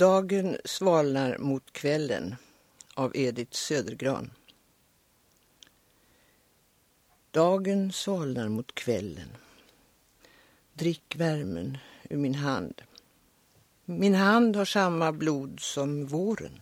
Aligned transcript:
Dagen 0.00 0.56
svalnar 0.64 1.38
mot 1.38 1.72
kvällen 1.72 2.36
av 2.94 3.16
Edith 3.16 3.52
Södergran. 3.52 4.30
Dagen 7.30 7.92
svalnar 7.92 8.48
mot 8.48 8.74
kvällen. 8.74 9.36
Drick 10.72 11.16
värmen 11.16 11.78
ur 12.10 12.16
min 12.16 12.34
hand. 12.34 12.82
Min 13.84 14.14
hand 14.14 14.56
har 14.56 14.64
samma 14.64 15.12
blod 15.12 15.60
som 15.60 16.06
våren. 16.06 16.60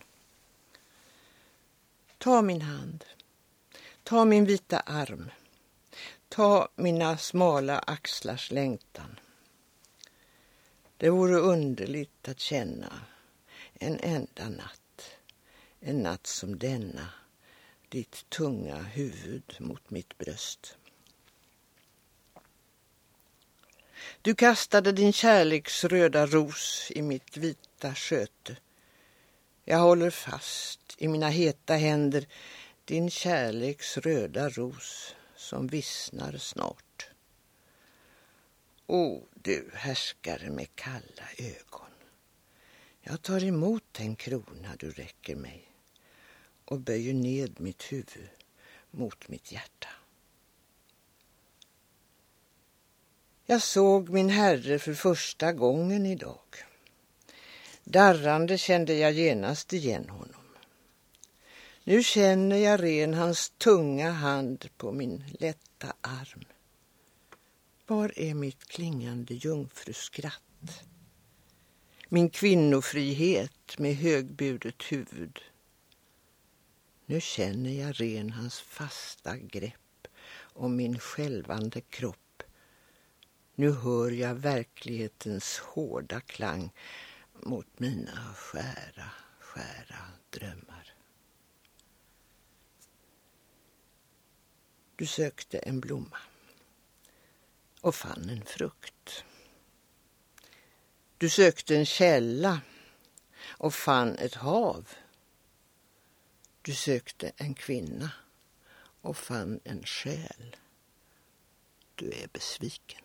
Ta 2.17 2.41
min 2.41 2.61
hand. 2.61 3.05
Ta 4.03 4.25
min 4.25 4.45
vita 4.45 4.79
arm. 4.79 5.29
Ta 6.29 6.69
mina 6.75 7.17
smala 7.17 7.79
axlars 7.79 8.51
längtan. 8.51 9.19
Det 10.97 11.09
vore 11.09 11.35
underligt 11.35 12.27
att 12.27 12.39
känna 12.39 12.93
en 13.79 13.99
enda 13.99 14.49
natt, 14.49 15.17
en 15.79 16.03
natt 16.03 16.27
som 16.27 16.59
denna, 16.59 17.09
ditt 17.89 18.29
tunga 18.29 18.77
huvud 18.77 19.55
mot 19.59 19.89
mitt 19.89 20.17
bröst. 20.17 20.77
Du 24.21 24.35
kastade 24.35 24.91
din 24.91 25.13
kärleks 25.13 25.83
röda 25.83 26.25
ros 26.25 26.91
i 26.95 27.01
mitt 27.01 27.37
vita 27.37 27.95
sköte. 27.95 28.57
Jag 29.63 29.77
håller 29.77 30.09
fast 30.09 30.95
i 30.97 31.07
mina 31.07 31.29
heta 31.29 31.73
händer 31.73 32.27
din 32.85 33.09
kärleks 33.09 33.97
röda 33.97 34.49
ros 34.49 35.15
som 35.35 35.67
vissnar 35.67 36.37
snart. 36.37 37.09
O, 38.87 39.27
du 39.33 39.69
härskare 39.73 40.49
med 40.49 40.75
kalla 40.75 41.27
ögon. 41.37 41.98
Jag 43.01 43.21
tar 43.21 43.43
emot 43.43 43.83
den 43.91 44.15
krona 44.15 44.75
du 44.79 44.91
räcker 44.91 45.35
mig 45.35 45.71
och 46.65 46.79
böjer 46.79 47.13
ned 47.13 47.59
mitt 47.59 47.83
huvud 47.91 48.29
mot 48.91 49.27
mitt 49.27 49.51
hjärta. 49.51 49.89
Jag 53.45 53.61
såg 53.61 54.09
min 54.09 54.29
herre 54.29 54.79
för 54.79 54.93
första 54.93 55.53
gången 55.53 56.05
idag. 56.05 56.39
Darrande 57.83 58.57
kände 58.57 58.93
jag 58.93 59.11
genast 59.11 59.73
igen 59.73 60.09
honom. 60.09 60.41
Nu 61.83 62.03
känner 62.03 62.57
jag 62.57 62.83
ren 62.83 63.13
hans 63.13 63.49
tunga 63.49 64.11
hand 64.11 64.69
på 64.77 64.91
min 64.91 65.23
lätta 65.39 65.93
arm. 66.01 66.45
Var 67.87 68.19
är 68.19 68.33
mitt 68.33 68.65
klingande 68.65 69.33
jungfruskratt? 69.33 70.83
Min 72.11 72.29
kvinnofrihet 72.29 73.77
med 73.79 73.95
högburet 73.95 74.83
huvud. 74.91 75.39
Nu 77.05 77.21
känner 77.21 77.69
jag 77.69 78.01
ren 78.01 78.29
hans 78.31 78.59
fasta 78.59 79.37
grepp 79.37 80.07
om 80.41 80.75
min 80.75 80.99
skälvande 80.99 81.81
kropp. 81.81 82.43
Nu 83.55 83.71
hör 83.71 84.11
jag 84.11 84.35
verklighetens 84.35 85.59
hårda 85.59 86.21
klang 86.21 86.71
mot 87.33 87.79
mina 87.79 88.33
skära, 88.35 89.11
skära 89.39 90.01
drömmar. 90.29 90.93
Du 94.95 95.05
sökte 95.05 95.57
en 95.57 95.79
blomma 95.79 96.17
och 97.81 97.95
fann 97.95 98.29
en 98.29 98.45
frukt. 98.45 99.23
Du 101.19 101.29
sökte 101.29 101.75
en 101.75 101.85
källa 101.85 102.61
och 103.47 103.73
fann 103.73 104.15
ett 104.15 104.35
hav. 104.35 104.89
Du 106.61 106.73
sökte 106.73 107.31
en 107.37 107.53
kvinna 107.53 108.11
och 109.01 109.17
fann 109.17 109.59
en 109.63 109.83
själ. 109.83 110.55
Du 111.95 112.11
är 112.11 112.27
besviken. 112.33 113.01